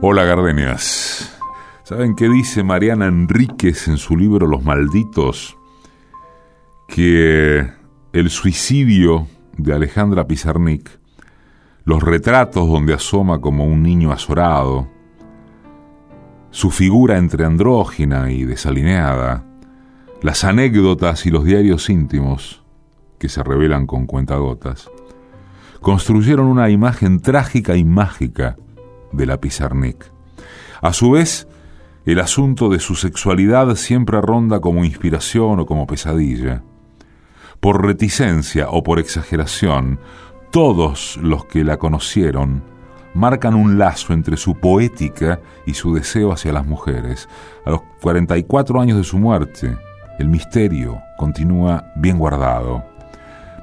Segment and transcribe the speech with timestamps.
[0.00, 1.38] Hola Gardenias.
[1.84, 5.56] ¿Saben qué dice Mariana Enríquez en su libro Los Malditos?
[6.88, 7.70] Que
[8.12, 10.90] el suicidio de Alejandra Pizarnik,
[11.84, 14.88] los retratos donde asoma como un niño azorado,
[16.50, 19.46] su figura entre andrógina y desalineada,
[20.22, 22.64] las anécdotas y los diarios íntimos
[23.18, 24.90] que se revelan con cuentagotas,
[25.80, 28.56] construyeron una imagen trágica y mágica
[29.16, 30.10] de la Pizarnik.
[30.80, 31.48] A su vez,
[32.04, 36.62] el asunto de su sexualidad siempre ronda como inspiración o como pesadilla.
[37.60, 39.98] Por reticencia o por exageración,
[40.50, 42.62] todos los que la conocieron
[43.14, 47.28] marcan un lazo entre su poética y su deseo hacia las mujeres.
[47.64, 49.76] A los 44 años de su muerte,
[50.18, 52.84] el misterio continúa bien guardado.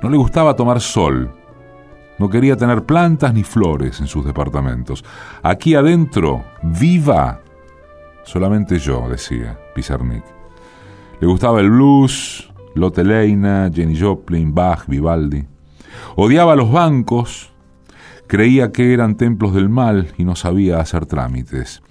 [0.02, 1.32] No le gustaba tomar sol,
[2.21, 5.03] no quería tener plantas ni flores en sus departamentos.
[5.41, 7.41] Aquí adentro, viva,
[8.23, 10.23] solamente yo, decía Pizarnik.
[11.20, 15.43] Le gustaba el blues, Lotte Leina, Jenny Joplin, Bach, Vivaldi.
[16.15, 17.51] Odiaba los bancos,
[18.27, 21.81] creía que eran templos del mal y no sabía hacer trámites.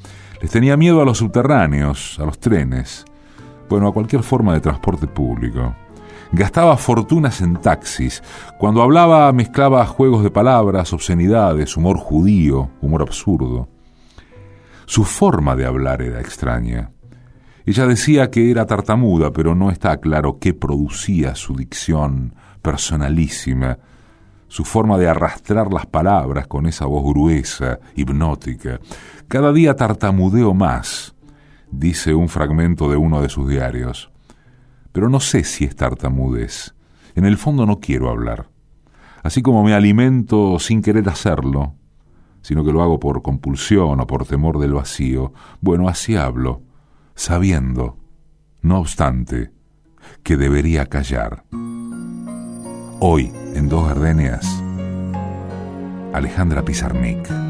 [0.40, 3.05] Les tenía miedo a los subterráneos, a los trenes,
[3.68, 5.74] bueno, a cualquier forma de transporte público.
[6.33, 8.23] Gastaba fortunas en taxis.
[8.56, 13.69] Cuando hablaba mezclaba juegos de palabras, obscenidades, humor judío, humor absurdo.
[14.86, 16.91] Su forma de hablar era extraña.
[17.67, 23.78] Ella decía que era tartamuda, pero no está claro qué producía su dicción personalísima,
[24.47, 28.78] su forma de arrastrar las palabras con esa voz gruesa, hipnótica.
[29.27, 31.14] Cada día tartamudeo más,
[31.73, 34.11] dice un fragmento de uno de sus diarios
[34.92, 36.74] pero no sé si es tartamudez.
[37.14, 38.48] En el fondo no quiero hablar.
[39.22, 41.74] Así como me alimento sin querer hacerlo,
[42.42, 46.62] sino que lo hago por compulsión o por temor del vacío, bueno, así hablo,
[47.14, 47.98] sabiendo,
[48.62, 49.52] no obstante,
[50.23, 51.45] que debería callar.
[53.01, 54.62] Hoy, en Dos Gardenias,
[56.12, 57.49] Alejandra Pizarnik.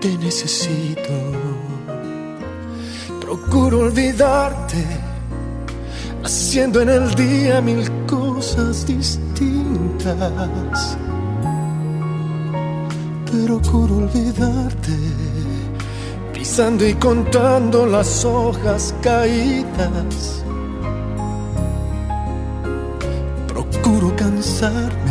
[0.00, 1.12] te necesito.
[3.20, 4.84] Procuro olvidarte,
[6.24, 9.38] haciendo en el día mil cosas distintas.
[13.30, 14.96] Procuro olvidarte,
[16.32, 20.38] pisando y contando las hojas caídas
[23.88, 25.07] procuro cansarme,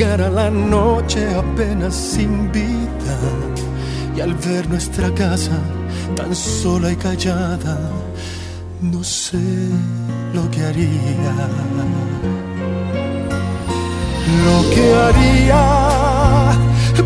[0.00, 3.16] llegar a la noche apenas sin vida
[4.16, 5.58] y al ver nuestra casa
[6.16, 7.76] tan sola y callada,
[8.80, 9.44] no sé
[10.32, 11.34] lo que haría.
[14.46, 15.64] Lo que haría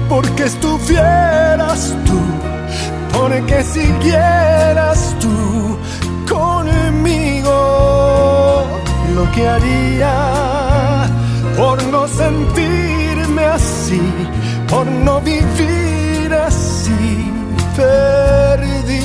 [0.08, 2.20] porque estuvieras tú,
[3.12, 5.36] porque siguieras tú
[6.32, 7.58] conmigo
[9.16, 10.43] lo que haría
[11.56, 14.00] por no sentirme así,
[14.68, 17.30] por no vivir así,
[17.76, 19.04] perdido.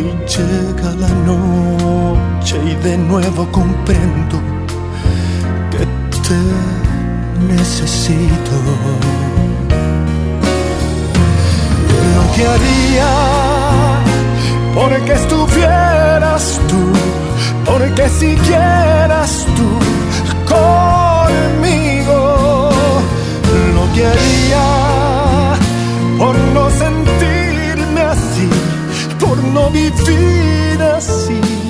[0.00, 4.40] Y llega la noche y de nuevo comprendo
[5.70, 5.84] que
[6.26, 6.40] te
[7.52, 8.56] necesito.
[12.14, 13.10] Lo que haría
[14.74, 16.82] porque estuvieras tú,
[17.70, 19.68] porque siguieras tú
[20.54, 22.18] conmigo,
[23.74, 24.89] lo que haría
[29.52, 31.69] no vivir así.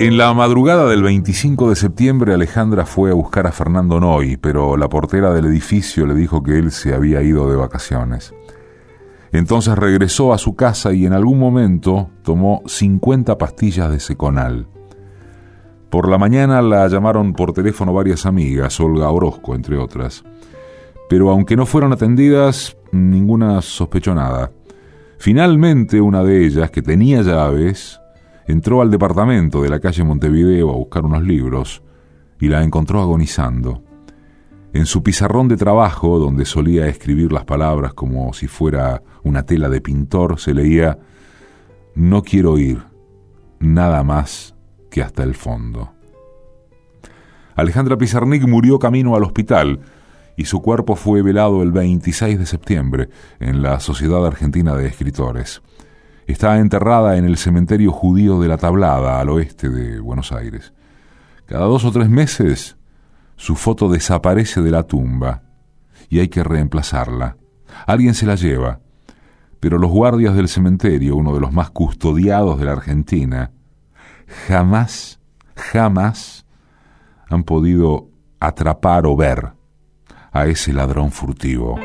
[0.00, 4.78] En la madrugada del 25 de septiembre Alejandra fue a buscar a Fernando Noy, pero
[4.78, 8.32] la portera del edificio le dijo que él se había ido de vacaciones.
[9.30, 14.68] Entonces regresó a su casa y en algún momento tomó 50 pastillas de seconal.
[15.90, 20.24] Por la mañana la llamaron por teléfono varias amigas, Olga Orozco entre otras.
[21.10, 24.50] Pero aunque no fueron atendidas, ninguna sospechó nada.
[25.18, 28.00] Finalmente una de ellas, que tenía llaves,
[28.50, 31.82] entró al departamento de la calle Montevideo a buscar unos libros
[32.40, 33.82] y la encontró agonizando.
[34.72, 39.68] En su pizarrón de trabajo, donde solía escribir las palabras como si fuera una tela
[39.68, 40.98] de pintor, se leía
[41.94, 42.82] No quiero ir,
[43.58, 44.54] nada más
[44.90, 45.92] que hasta el fondo.
[47.56, 49.80] Alejandra Pizarnik murió camino al hospital
[50.36, 53.08] y su cuerpo fue velado el 26 de septiembre
[53.40, 55.62] en la Sociedad Argentina de Escritores.
[56.26, 60.72] Está enterrada en el cementerio judío de la Tablada, al oeste de Buenos Aires.
[61.46, 62.76] Cada dos o tres meses
[63.36, 65.42] su foto desaparece de la tumba
[66.08, 67.36] y hay que reemplazarla.
[67.86, 68.80] Alguien se la lleva,
[69.60, 73.50] pero los guardias del cementerio, uno de los más custodiados de la Argentina,
[74.46, 75.20] jamás,
[75.54, 76.46] jamás
[77.28, 78.08] han podido
[78.40, 79.52] atrapar o ver
[80.32, 81.78] a ese ladrón furtivo.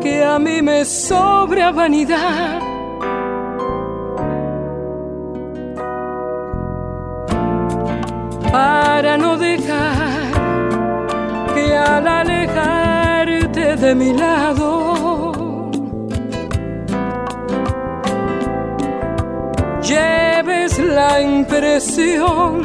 [0.00, 2.60] Que a mí me sobra vanidad.
[8.50, 10.32] Para no dejar
[11.54, 15.70] que al alejarte de mi lado
[19.82, 22.62] lleves la impresión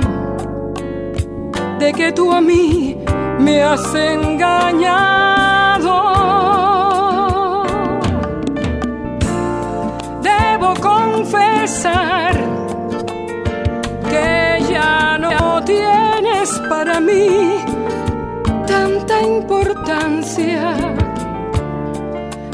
[1.80, 3.01] de que tú a mí
[3.42, 4.92] me has engañado.
[10.22, 12.34] Debo confesar
[14.10, 17.64] que ya no tienes para mí
[18.68, 20.76] tanta importancia.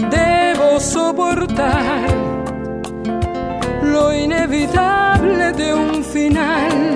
[0.10, 2.08] Debo soportar
[3.84, 6.87] lo inevitable de un final.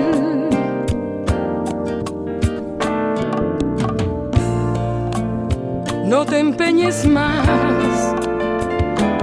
[6.22, 8.14] No te empeñes más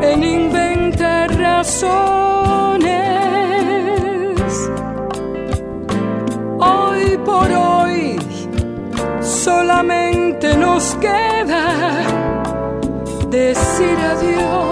[0.01, 2.89] en inventar razones.
[6.59, 8.19] Hoy por hoy
[9.21, 12.03] solamente nos queda
[13.29, 14.68] decir adiós.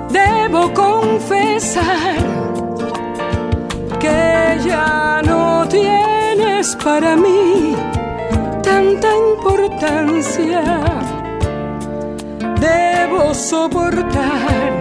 [0.09, 2.17] Debo confesar
[3.99, 7.75] que ya no tienes para mí
[8.63, 10.61] tanta importancia.
[12.59, 14.71] Debo soportar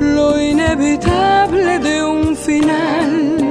[0.00, 3.47] lo inevitable de un final.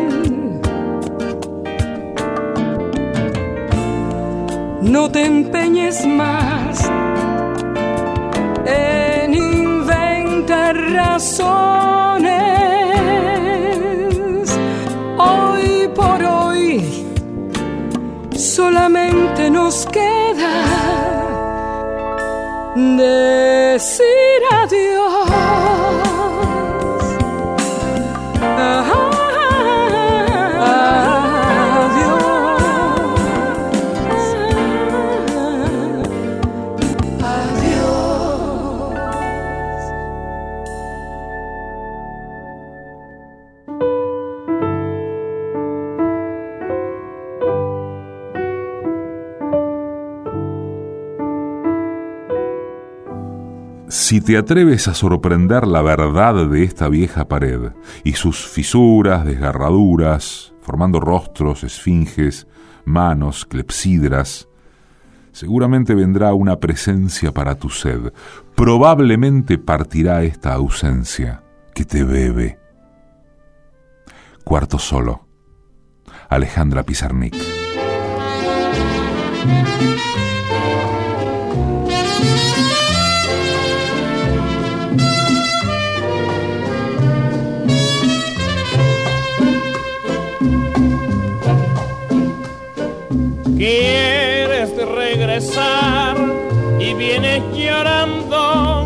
[4.88, 6.90] No te empeñes más
[8.66, 12.32] en inventar razones.
[15.18, 17.06] Hoy por hoy
[18.34, 20.54] solamente nos queda
[22.76, 24.97] decir adiós.
[54.28, 57.72] Te atreves a sorprender la verdad de esta vieja pared
[58.04, 62.46] y sus fisuras, desgarraduras, formando rostros, esfinges,
[62.84, 64.50] manos, clepsidras,
[65.32, 68.12] seguramente vendrá una presencia para tu sed.
[68.54, 71.42] Probablemente partirá esta ausencia
[71.74, 72.60] que te bebe.
[74.44, 75.26] Cuarto solo.
[76.28, 77.38] Alejandra Pizarnik.
[93.58, 96.16] Quieres regresar
[96.80, 98.86] y vienes llorando,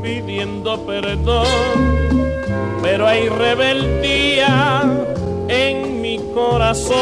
[0.00, 1.48] pidiendo perdón,
[2.82, 4.84] pero hay rebeldía
[5.48, 6.94] en mi corazón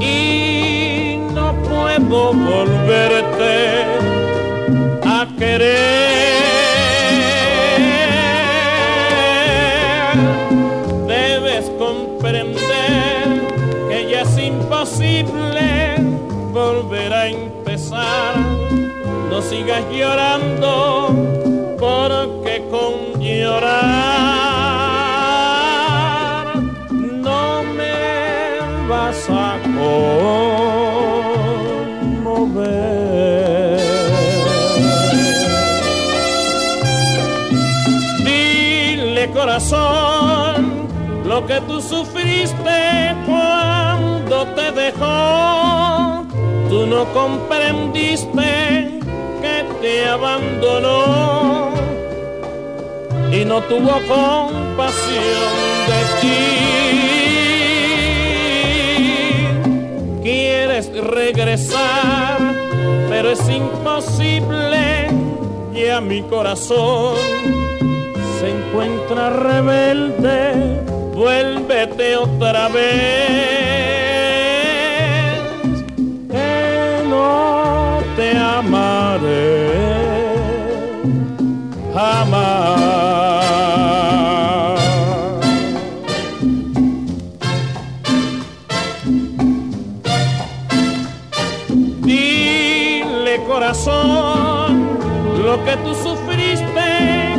[0.00, 3.41] y no puedo volverte
[19.52, 21.14] sigas llorando
[21.78, 23.66] porque con llorar
[27.26, 27.98] no me
[28.88, 30.22] vas a conmover.
[38.24, 40.88] Dile corazón
[41.26, 42.78] lo que tú sufriste
[43.26, 46.24] cuando te dejó.
[46.70, 48.51] Tú no comprendiste
[49.92, 51.70] te abandonó
[53.30, 55.52] y no tuvo compasión
[55.90, 56.42] de ti.
[60.22, 62.38] Quieres regresar,
[63.10, 65.10] pero es imposible.
[65.74, 67.16] Ya mi corazón
[68.38, 70.38] se encuentra rebelde,
[71.14, 74.01] vuélvete otra vez,
[78.32, 79.92] te amaré
[81.94, 82.42] jamás.
[92.00, 94.88] Dile corazón
[95.44, 96.88] lo que tú sufriste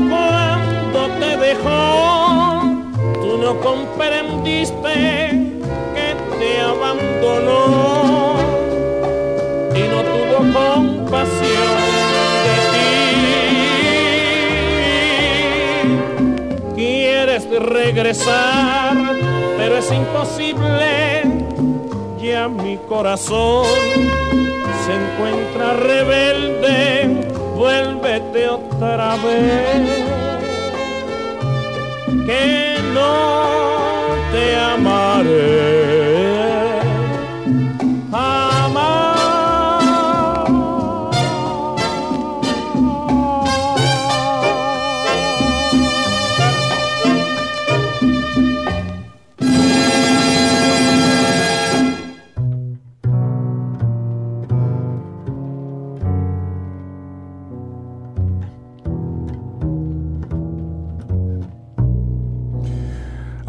[0.10, 2.62] cuando te dejó.
[3.22, 4.93] Tú no comprendiste
[17.63, 18.96] regresar,
[19.58, 21.24] pero es imposible.
[22.22, 23.65] Ya mi corazón
[24.86, 30.03] se encuentra rebelde, vuélvete otra vez.
[32.25, 33.43] Que no
[34.32, 36.03] te amaré.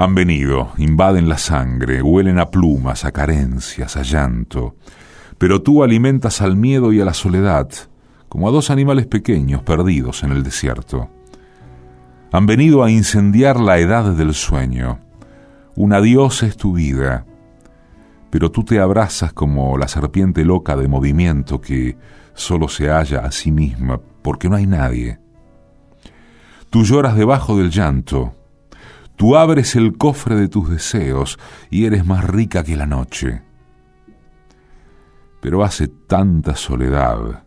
[0.05, 4.77] Han venido, invaden la sangre, huelen a plumas, a carencias, a llanto,
[5.39, 7.71] pero tú alimentas al miedo y a la soledad,
[8.29, 11.09] como a dos animales pequeños perdidos en el desierto.
[12.33, 14.99] Han venido a incendiar la edad del sueño.
[15.75, 17.25] Un adiós es tu vida,
[18.29, 21.97] pero tú te abrazas como la serpiente loca de movimiento que
[22.35, 25.19] solo se halla a sí misma porque no hay nadie.
[26.69, 28.35] Tú lloras debajo del llanto,
[29.16, 31.38] tú abres el cofre de tus deseos
[31.71, 33.42] y eres más rica que la noche.
[35.40, 37.44] Pero hace tanta soledad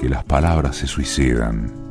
[0.00, 1.85] que las palabras se suicidan.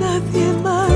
[0.00, 0.90] Nadie más.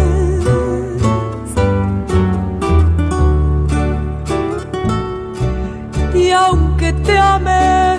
[6.14, 7.98] Y aunque te ame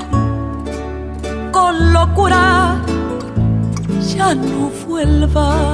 [1.52, 2.82] con locura,
[4.16, 5.65] ya no vuelvas.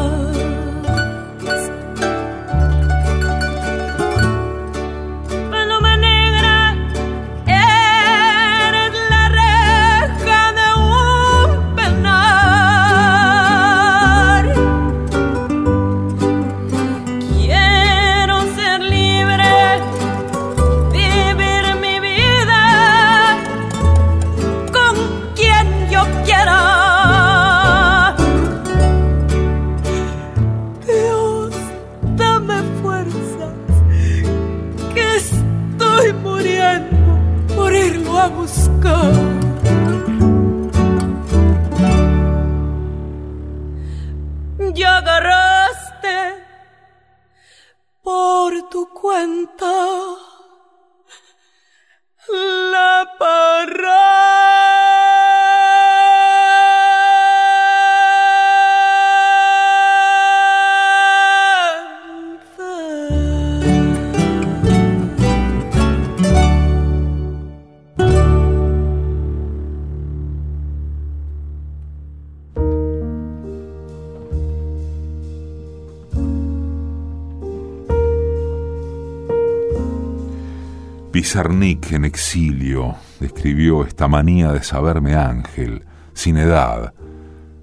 [81.32, 86.94] Pizarnik en exilio escribió esta manía de saberme ángel, sin edad,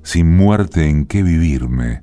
[0.03, 2.03] sin muerte en qué vivirme,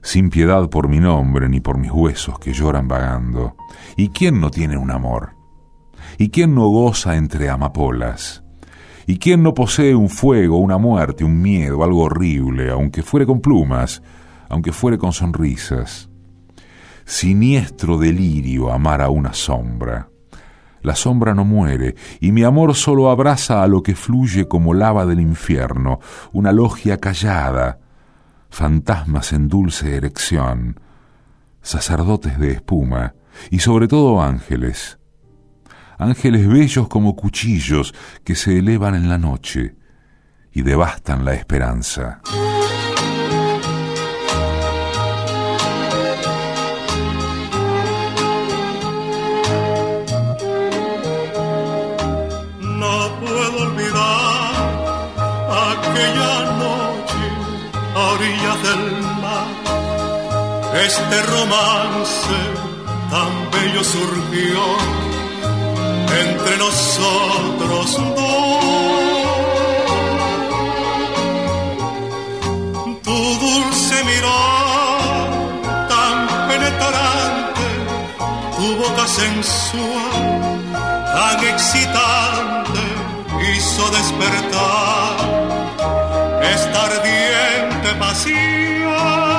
[0.00, 3.56] sin piedad por mi nombre ni por mis huesos que lloran vagando.
[3.96, 5.34] ¿Y quién no tiene un amor?
[6.18, 8.44] ¿Y quién no goza entre amapolas?
[9.04, 13.40] ¿Y quién no posee un fuego, una muerte, un miedo, algo horrible, aunque fuere con
[13.40, 14.04] plumas,
[14.48, 16.08] aunque fuere con sonrisas?
[17.04, 20.11] Siniestro delirio amar a una sombra.
[20.82, 25.06] La sombra no muere, y mi amor solo abraza a lo que fluye como lava
[25.06, 26.00] del infierno,
[26.32, 27.78] una logia callada,
[28.50, 30.80] fantasmas en dulce erección,
[31.62, 33.14] sacerdotes de espuma,
[33.50, 34.98] y sobre todo ángeles,
[35.98, 39.76] ángeles bellos como cuchillos que se elevan en la noche
[40.52, 42.20] y devastan la esperanza.
[60.84, 62.38] Este romance
[63.08, 64.62] tan bello surgió
[66.24, 68.62] entre nosotros dos.
[73.04, 75.30] Tu dulce mirar
[75.88, 76.16] tan
[76.48, 77.66] penetrante,
[78.56, 80.32] tu boca sensual
[81.14, 82.82] tan excitante
[83.54, 85.16] hizo despertar
[86.42, 89.31] esta ardiente pasión.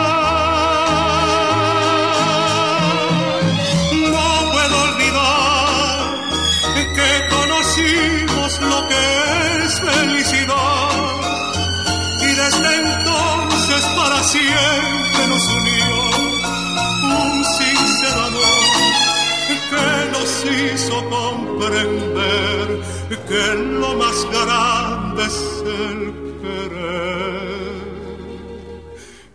[21.10, 22.84] Comprender
[23.28, 23.44] que
[23.82, 26.00] lo más grande es el
[26.42, 27.84] querer.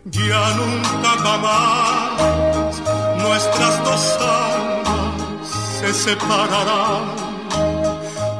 [0.05, 2.81] Ya nunca jamás
[3.17, 5.47] nuestras dos almas
[5.79, 7.03] se separarán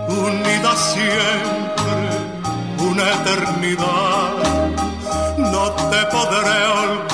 [0.08, 2.01] unida siempre,
[2.89, 4.34] una eternidad,
[5.38, 7.09] no te podré olvidar.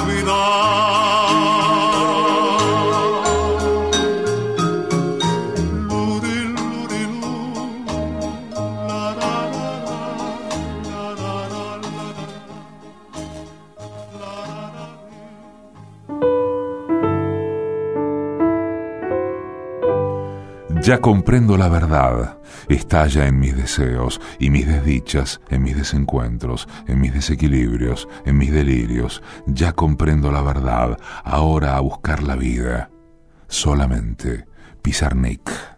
[20.86, 22.38] Ya comprendo la verdad,
[22.70, 28.52] estalla en mis deseos y mis desdichas, en mis desencuentros, en mis desequilibrios, en mis
[28.52, 29.24] delirios.
[29.48, 32.92] Ya comprendo la verdad, ahora a buscar la vida.
[33.48, 34.46] Solamente
[34.84, 35.75] Pizarnik.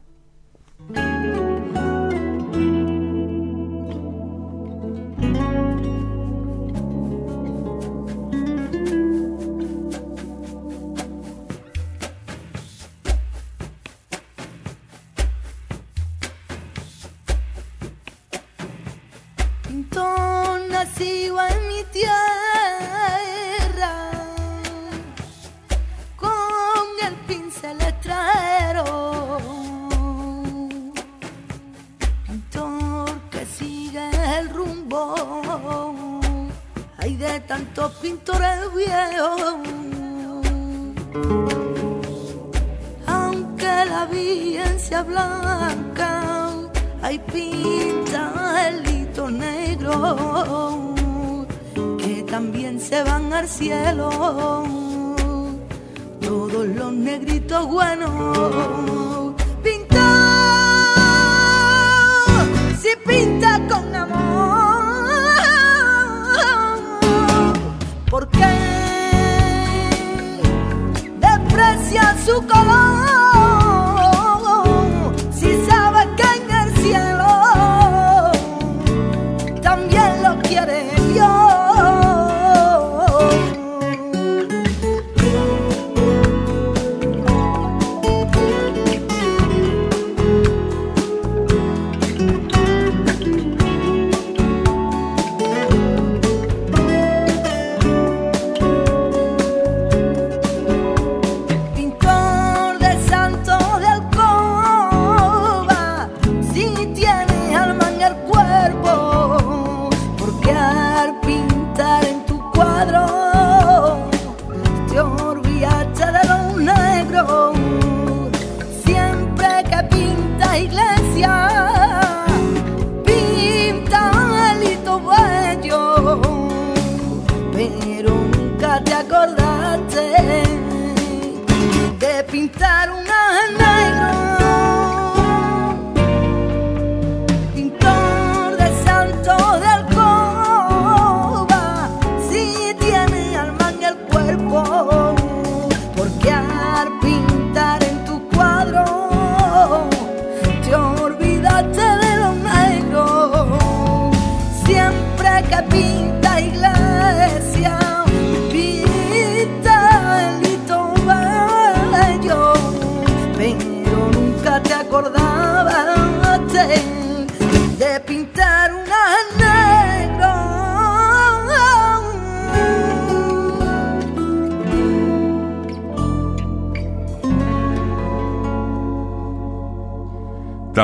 [19.89, 22.11] canto nacido en mi tierra,
[26.15, 29.37] con el pincel extranjero,
[32.25, 35.15] pintor que sigue el rumbo,
[36.97, 39.55] hay de tantos pintores viejos.
[43.05, 46.53] Aunque la vida sea blanca,
[47.01, 47.96] hay pintor
[51.97, 54.09] que también se van al cielo.
[56.21, 59.33] Todos los negritos buenos.
[59.63, 60.07] Pintor,
[62.81, 63.36] si pintor.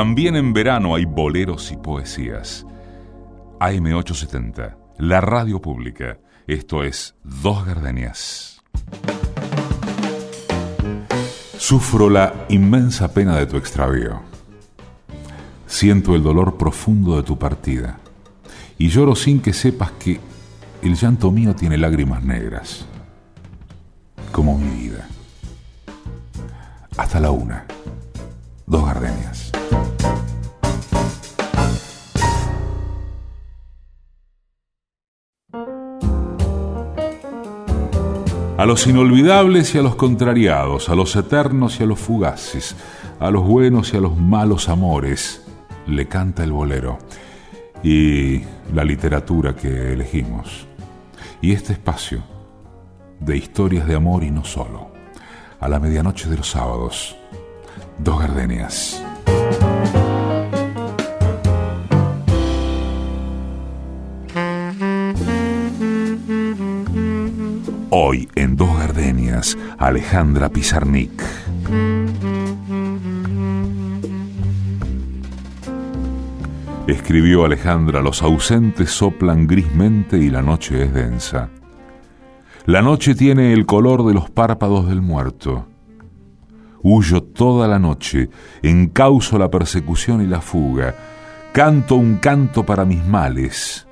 [0.04, 2.66] También en verano hay boleros y poesías.
[3.58, 6.18] AM870, la radio pública.
[6.46, 8.60] Esto es Dos Gardenias.
[11.56, 14.20] Sufro la inmensa pena de tu extravío.
[15.66, 17.98] Siento el dolor profundo de tu partida.
[18.76, 20.20] Y lloro sin que sepas que
[20.82, 22.84] el llanto mío tiene lágrimas negras.
[24.32, 25.08] Como mi vida.
[26.98, 27.64] Hasta la una.
[28.66, 29.43] Dos gardenias.
[38.64, 42.74] A los inolvidables y a los contrariados, a los eternos y a los fugaces,
[43.20, 45.44] a los buenos y a los malos amores,
[45.86, 46.98] le canta el bolero
[47.82, 48.40] y
[48.72, 50.66] la literatura que elegimos.
[51.42, 52.24] Y este espacio
[53.20, 54.92] de historias de amor y no solo,
[55.60, 57.16] a la medianoche de los sábados,
[57.98, 59.03] dos gardenias.
[68.36, 71.20] En Dos Gardenias, Alejandra Pizarnik.
[76.86, 81.50] Escribió Alejandra, los ausentes soplan grismente y la noche es densa.
[82.66, 85.66] La noche tiene el color de los párpados del muerto.
[86.82, 88.30] Huyo toda la noche,
[88.62, 90.94] encauso la persecución y la fuga,
[91.52, 93.88] canto un canto para mis males,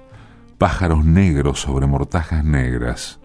[0.59, 3.22] pájaros negros sobre mortajas negras.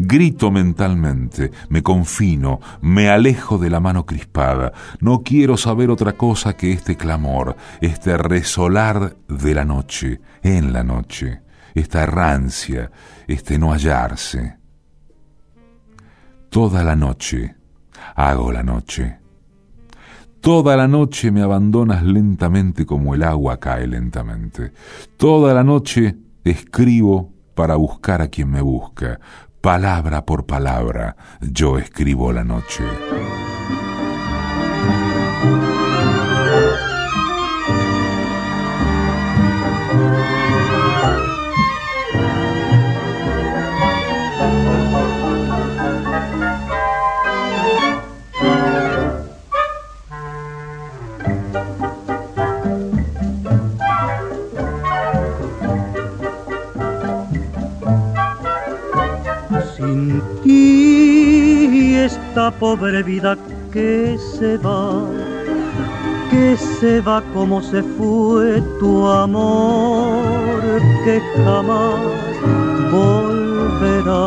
[0.00, 4.72] Grito mentalmente, me confino, me alejo de la mano crispada.
[5.00, 10.84] No quiero saber otra cosa que este clamor, este resolar de la noche, en la
[10.84, 11.40] noche,
[11.74, 12.92] esta errancia,
[13.26, 14.58] este no hallarse.
[16.48, 17.56] Toda la noche
[18.14, 19.18] hago la noche.
[20.40, 24.72] Toda la noche me abandonas lentamente como el agua cae lentamente.
[25.16, 29.18] Toda la noche escribo para buscar a quien me busca,
[29.60, 32.84] palabra por palabra, yo escribo la noche.
[62.58, 63.36] Pobre vida
[63.72, 65.06] que se va,
[66.30, 70.60] que se va como se fue tu amor,
[71.04, 72.00] que jamás
[72.90, 74.26] volverá.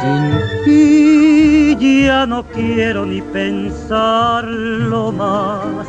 [0.00, 0.24] Sin
[0.64, 5.86] ti ya no quiero ni pensarlo más,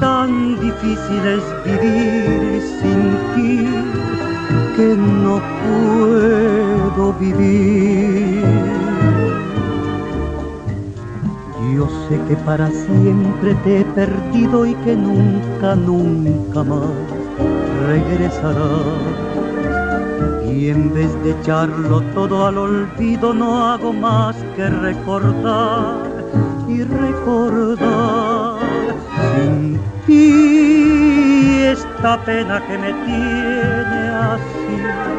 [0.00, 3.02] tan difícil es vivir sin
[3.34, 3.68] ti
[4.76, 5.42] que no
[6.88, 8.44] puedo vivir.
[11.74, 16.88] Yo sé que para siempre te he perdido y que nunca, nunca más
[17.86, 18.56] regresarás.
[20.48, 25.96] Y en vez de echarlo todo al olvido, no hago más que recordar
[26.68, 28.58] y recordar
[29.36, 35.17] sin ti esta pena que me tiene así,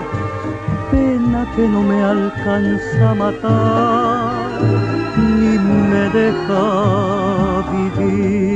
[0.91, 4.62] pena que no me alcanza a matar
[5.17, 5.58] ni
[5.91, 6.63] me deja
[7.71, 8.49] vivir.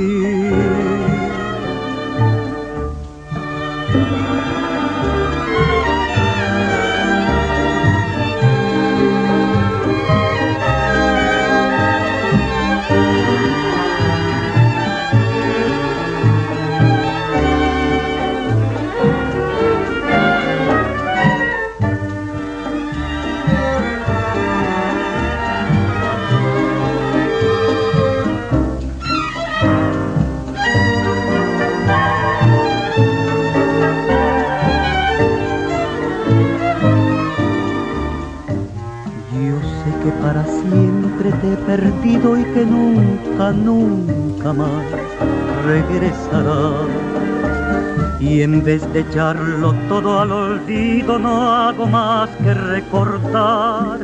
[49.14, 54.00] Echarlo todo al olvido, no hago más que recordar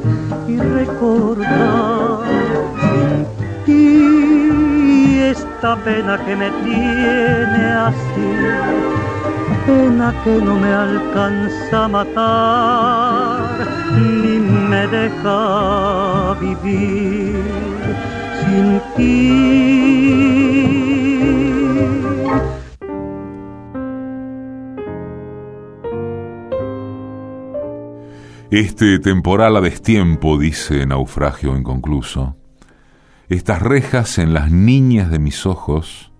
[0.47, 2.19] y recordar
[2.85, 3.25] sin
[3.65, 8.29] ti esta pena que me tiene así,
[9.65, 13.39] pena que no me alcanza a matar
[13.95, 17.43] ni me deja vivir
[18.41, 19.78] sin ti.
[28.51, 32.35] Este temporal a destiempo, dice Naufragio inconcluso,
[33.27, 36.11] estas rejas en las niñas de mis ojos,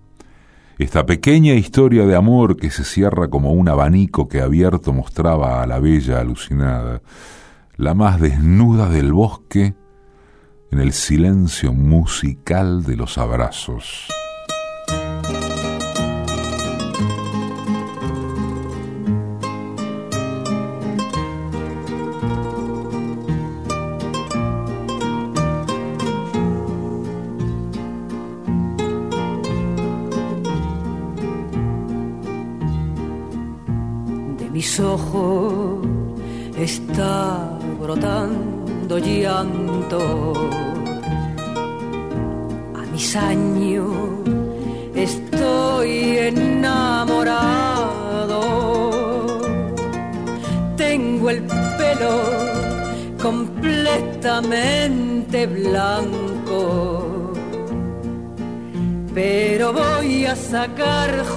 [0.78, 5.66] esta pequeña historia de amor que se cierra como un abanico que abierto mostraba a
[5.66, 7.02] la bella alucinada,
[7.78, 9.74] la más desnuda del bosque,
[10.72, 14.19] en el silencio musical de los abrazos.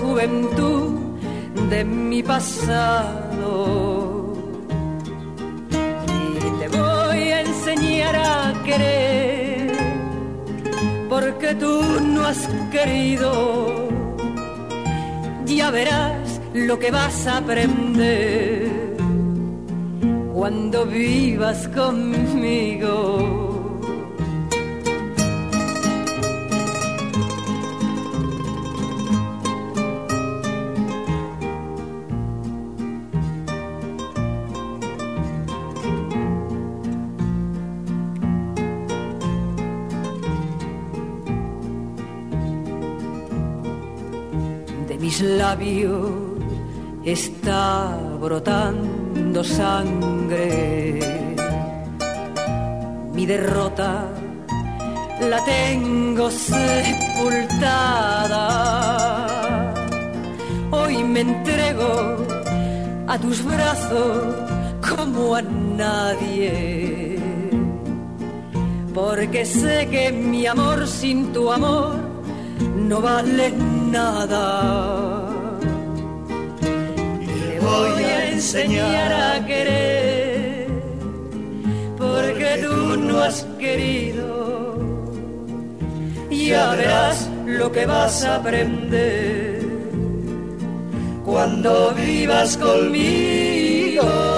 [0.01, 1.01] Juventud
[1.71, 3.55] de mi pasado.
[5.71, 9.73] Y te voy a enseñar a querer,
[11.09, 13.88] porque tú no has querido.
[15.47, 18.71] Ya verás lo que vas a aprender
[20.35, 23.41] cuando vivas conmigo.
[45.03, 46.13] Mis labios
[47.05, 51.00] está brotando sangre.
[53.13, 54.07] Mi derrota
[55.29, 57.35] la tengo sepultada.
[60.71, 62.25] Hoy me entrego
[63.09, 64.37] a tus brazos
[64.88, 67.19] como a nadie.
[68.94, 71.96] Porque sé que mi amor sin tu amor
[72.77, 73.71] no vale nada.
[73.93, 73.99] Le
[77.61, 80.69] voy a enseñar a querer,
[81.99, 84.33] porque tú no has querido.
[86.31, 89.61] Ya verás lo que vas a aprender
[91.25, 94.31] cuando vivas conmigo.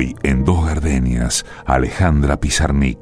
[0.00, 2.98] Hoy en Dos Gardenias, Alejandra Pizarnik.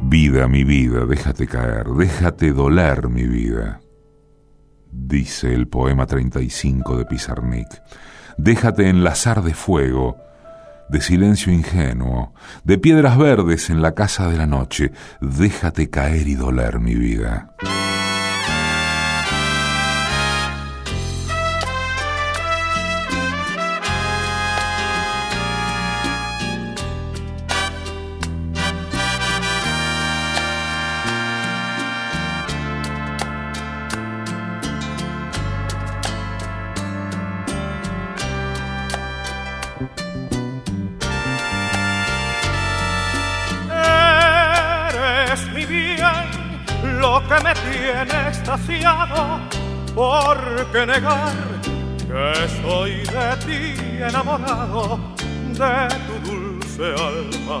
[0.00, 3.82] Vida, mi vida, déjate caer, déjate doler mi vida,
[4.90, 7.68] dice el poema 35 de Pizarnik.
[8.38, 10.16] Déjate enlazar de fuego,
[10.88, 12.32] de silencio ingenuo,
[12.64, 14.92] de piedras verdes en la casa de la noche.
[15.20, 17.54] Déjate caer y doler mi vida.
[50.72, 51.36] Que negar
[51.98, 53.62] que soy de ti
[54.00, 54.82] enamorado,
[55.18, 57.60] de tu dulce alma,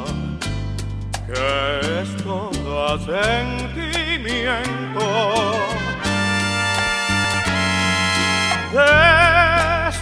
[1.26, 1.46] que
[2.00, 5.04] es todo sentimiento.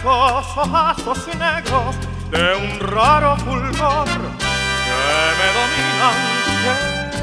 [0.05, 1.95] los ojazos negros
[2.29, 4.05] de un raro fulgor
[4.85, 6.17] que me dominan,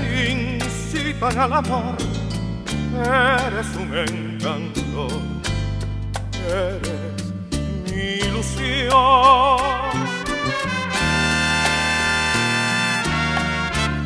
[0.01, 1.97] que incitan al amor.
[3.47, 4.82] Eres un encanto,
[6.53, 7.25] eres
[7.91, 9.59] mi ilusión.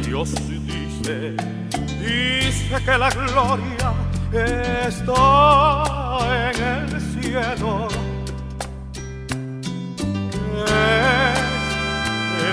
[0.05, 1.37] Dios dice,
[2.01, 3.93] dice que la gloria
[4.87, 5.15] está
[6.53, 7.89] en el cielo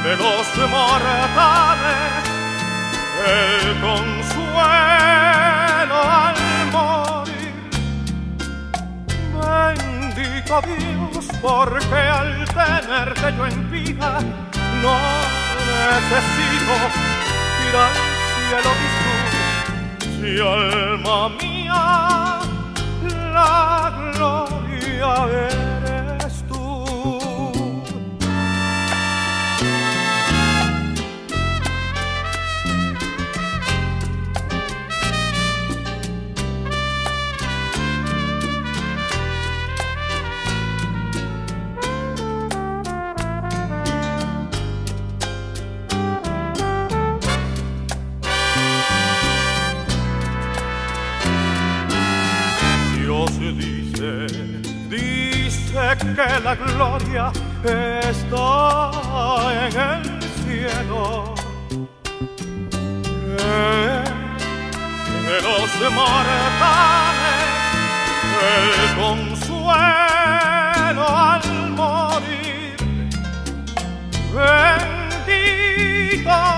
[0.03, 2.23] de los mortales
[3.25, 4.41] el consuelo
[6.03, 6.42] al
[10.61, 14.19] Bendito Dios, porque al tenerte yo en vida
[14.81, 14.97] no
[15.71, 16.75] necesito
[17.63, 17.95] ir al
[18.37, 22.39] cielo y si alma mía
[23.33, 25.72] la gloria es.
[55.95, 57.31] Que la gloria
[57.63, 58.91] está
[59.61, 61.35] en el cielo.
[65.25, 67.53] Que los mortales
[68.43, 69.83] el consuelo
[71.07, 72.75] al morir.
[74.33, 75.55] Bendito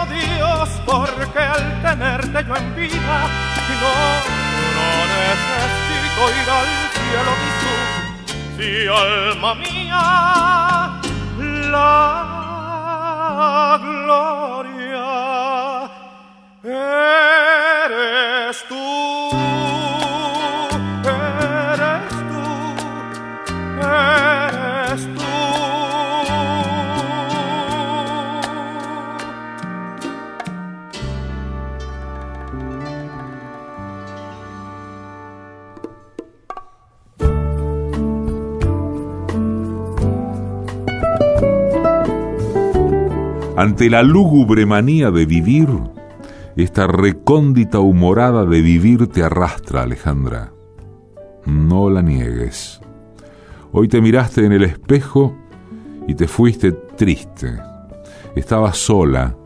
[0.09, 3.17] Dios, porque al tenerte yo en vida,
[3.81, 3.93] no,
[4.75, 6.84] no necesito ir al
[8.87, 10.99] alma mía
[11.71, 12.19] la
[13.83, 15.09] gloria
[16.63, 19.44] eres tú.
[43.57, 45.69] Ante la lúgubre manía de vivir,
[46.57, 50.51] esta recóndita humorada de vivir te arrastra, Alejandra.
[51.45, 52.81] No la niegues.
[53.71, 55.37] Hoy te miraste en el espejo
[56.05, 57.57] y te fuiste triste.
[58.35, 59.37] Estabas sola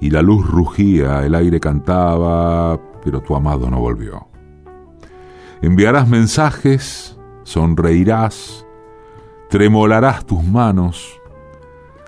[0.00, 4.28] y la luz rugía, el aire cantaba, pero tu amado no volvió.
[5.62, 8.66] Enviarás mensajes, sonreirás,
[9.48, 11.19] tremolarás tus manos,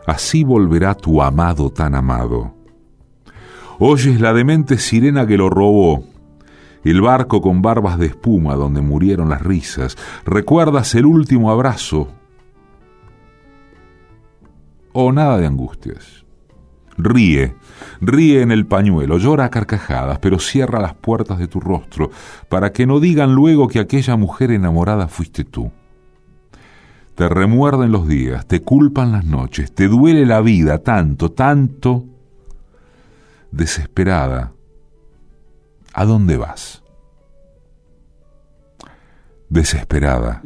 [0.06, 2.54] así volverá tu amado tan amado.
[3.78, 6.04] Oyes la demente sirena que lo robó,
[6.84, 12.08] el barco con barbas de espuma donde murieron las risas, recuerdas el último abrazo.
[14.92, 16.24] O oh, nada de angustias.
[16.98, 17.54] Ríe,
[18.00, 22.10] ríe en el pañuelo, llora a carcajadas, pero cierra las puertas de tu rostro
[22.50, 25.72] para que no digan luego que aquella mujer enamorada fuiste tú.
[27.14, 32.04] Te remuerden los días, te culpan las noches, te duele la vida tanto, tanto,
[33.50, 34.52] desesperada.
[35.92, 36.82] ¿A dónde vas?
[39.48, 40.40] Desesperada.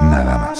[0.00, 0.58] Nada más.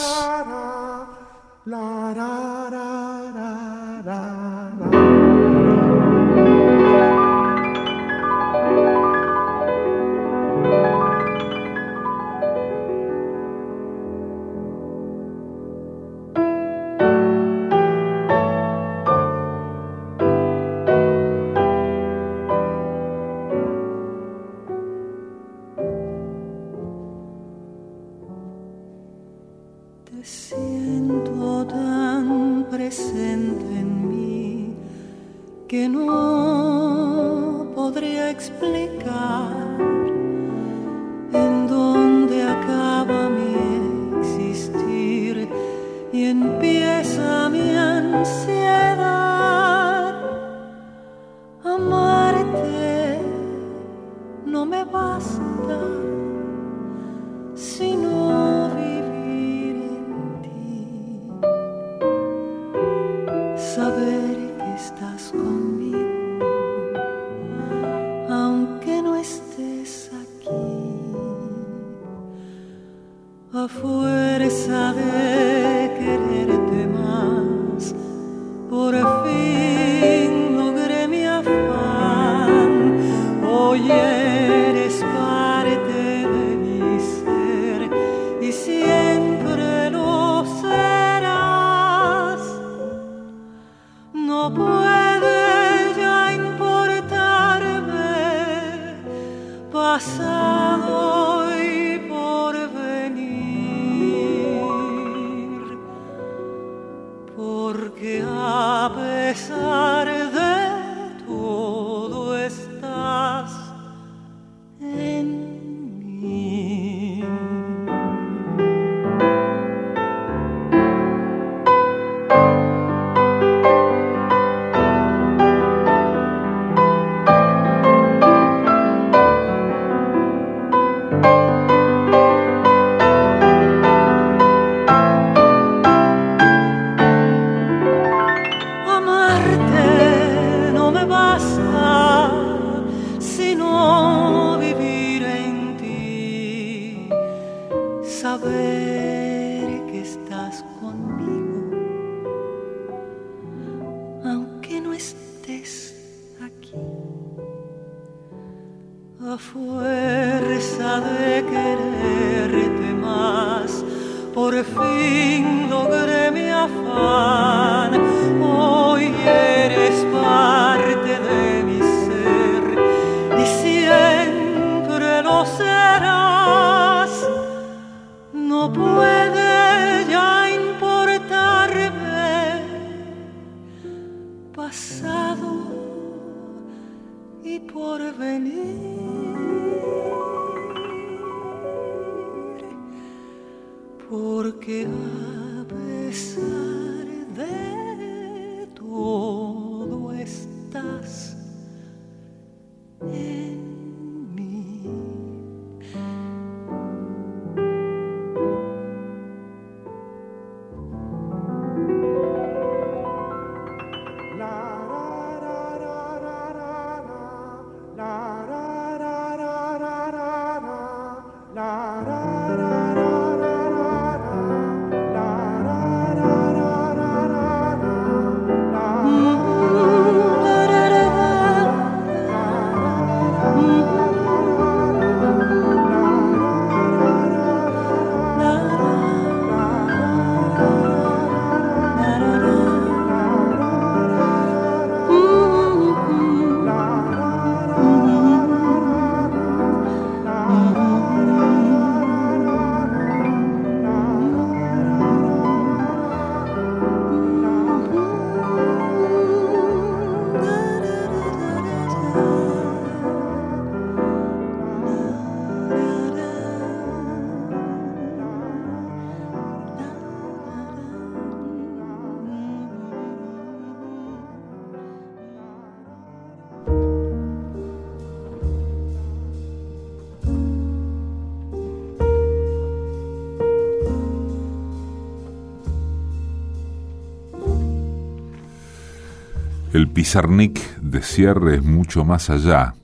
[289.72, 292.74] El Pizarnik de cierre es mucho más allá,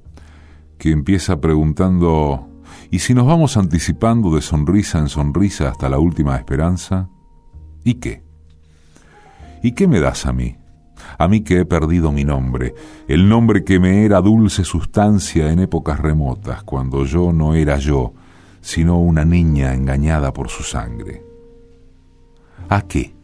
[0.79, 2.49] que empieza preguntando,
[2.91, 7.11] ¿y si nos vamos anticipando de sonrisa en sonrisa hasta la última esperanza?
[7.85, 8.23] ¿Y qué?
[9.63, 10.57] ¿Y qué me das a mí?
[11.19, 12.75] A mí que he perdido mi nombre,
[13.07, 18.15] el nombre que me era dulce sustancia en épocas remotas, cuando yo no era yo,
[18.63, 21.23] sino una niña engañada por su sangre.
[22.71, 23.18] ¿A qué?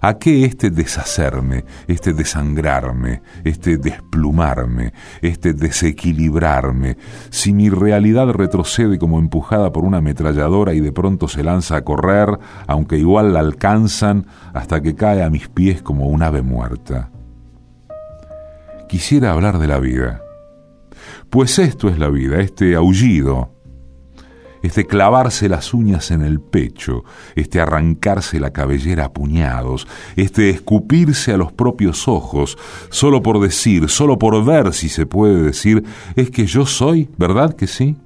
[0.00, 4.92] ¿A qué este deshacerme, este desangrarme, este desplumarme,
[5.22, 6.96] este desequilibrarme,
[7.30, 11.84] si mi realidad retrocede como empujada por una ametralladora y de pronto se lanza a
[11.84, 17.10] correr, aunque igual la alcanzan, hasta que cae a mis pies como un ave muerta?
[18.88, 20.22] Quisiera hablar de la vida.
[21.30, 23.55] Pues esto es la vida, este aullido,
[24.66, 27.04] este clavarse las uñas en el pecho,
[27.36, 29.86] este arrancarse la cabellera a puñados,
[30.16, 32.58] este escupirse a los propios ojos,
[32.90, 35.84] solo por decir, solo por ver si se puede decir,
[36.16, 37.96] es que yo soy, ¿verdad que sí?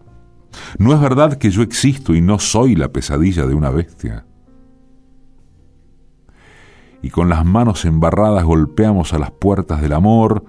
[0.78, 4.26] ¿No es verdad que yo existo y no soy la pesadilla de una bestia?
[7.02, 10.44] Y con las manos embarradas golpeamos a las puertas del amor,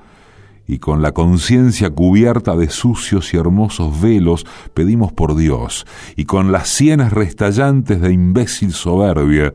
[0.71, 6.53] y con la conciencia cubierta de sucios y hermosos velos pedimos por Dios, y con
[6.53, 9.53] las sienes restallantes de imbécil soberbia,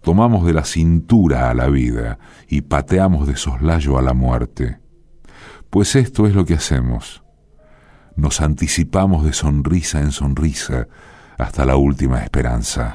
[0.00, 4.78] tomamos de la cintura a la vida y pateamos de soslayo a la muerte.
[5.70, 7.24] Pues esto es lo que hacemos.
[8.14, 10.86] Nos anticipamos de sonrisa en sonrisa
[11.36, 12.94] hasta la última esperanza.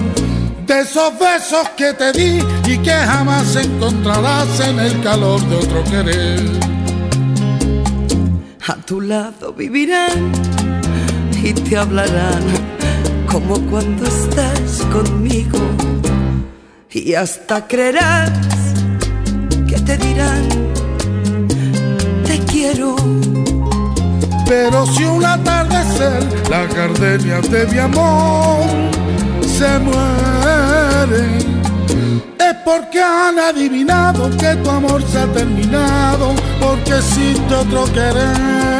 [0.71, 5.83] de esos besos que te di y que jamás encontrarás en el calor de otro
[5.83, 6.39] querer.
[8.67, 10.31] A tu lado vivirán
[11.43, 12.43] y te hablarán
[13.29, 15.59] como cuando estás conmigo
[16.89, 18.31] y hasta creerás
[19.67, 20.47] que te dirán
[22.23, 22.95] te quiero.
[24.47, 28.63] Pero si un atardecer la gardenia de mi amor
[29.45, 29.67] se
[31.09, 38.71] es porque han adivinado que tu amor se ha terminado porque existe otro querer.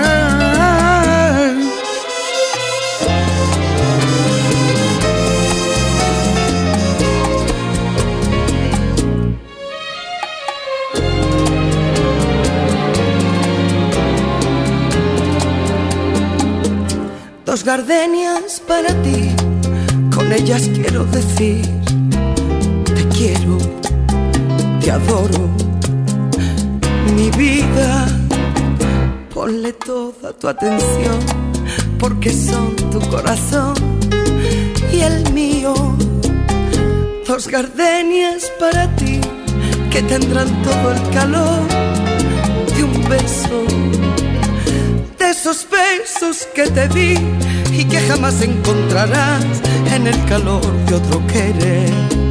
[17.45, 19.31] Dos gardenias para ti
[20.33, 21.67] ellas quiero decir,
[24.81, 25.49] te adoro,
[27.15, 28.07] mi vida.
[29.33, 31.19] Ponle toda tu atención,
[31.99, 33.75] porque son tu corazón
[34.91, 35.73] y el mío.
[37.27, 39.21] Dos gardenias para ti,
[39.89, 41.61] que tendrán todo el calor
[42.75, 43.63] de un beso,
[45.17, 47.15] de esos besos que te di
[47.71, 49.45] y que jamás encontrarás
[49.93, 52.30] en el calor de otro querer.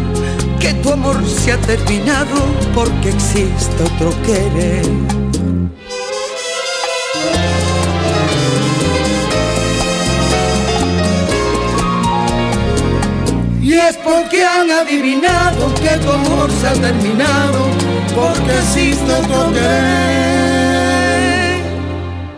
[0.75, 2.35] tu amor se ha terminado
[2.73, 4.85] porque existe otro querer.
[13.61, 17.65] Y es porque han adivinado que tu amor se ha terminado
[18.15, 20.41] porque existe otro querer.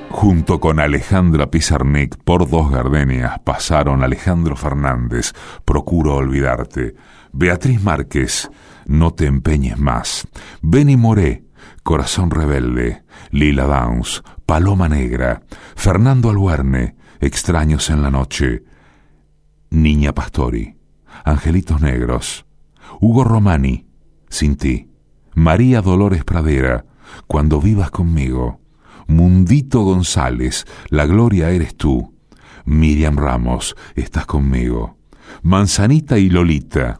[0.10, 5.34] Junto con Alejandra Pizarnik por dos gardenias pasaron Alejandro Fernández,
[5.66, 6.96] Procuro olvidarte,
[7.34, 8.52] Beatriz Márquez,
[8.86, 10.28] No te empeñes más,
[10.62, 11.44] Benny Moré,
[11.82, 15.42] Corazón rebelde, Lila Downs, Paloma Negra,
[15.76, 18.64] Fernando Albuerne, Extraños en la noche,
[19.72, 20.78] Niña Pastori,
[21.26, 22.46] Angelitos Negros,
[23.02, 23.88] Hugo Romani,
[24.30, 24.92] Sin ti,
[25.34, 26.86] María Dolores Pradera,
[27.26, 28.62] Cuando vivas conmigo,
[29.08, 32.14] Mundito González, La Gloria eres tú.
[32.66, 34.98] Miriam Ramos, estás conmigo.
[35.42, 37.00] Manzanita y Lolita,